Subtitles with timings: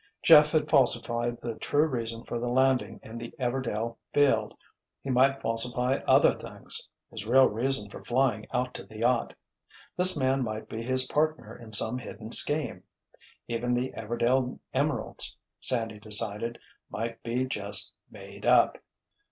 [0.23, 4.57] Jeff had falsified the true reason for the landing in the Everdail field.
[5.03, 9.35] He might falsify other things—his real reason for flying out to the yacht.
[9.95, 12.81] This man might be his partner in some hidden scheme.
[13.47, 16.57] Even the Everdail Emeralds, Sandy decided,
[16.89, 18.79] might be just "made up."